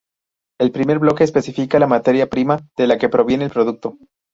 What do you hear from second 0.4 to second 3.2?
El primer bloque especifica la materia prima de la que